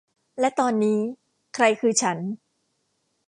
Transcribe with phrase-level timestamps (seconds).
[0.39, 0.99] และตอนนี้
[1.55, 2.17] ใครคือฉัน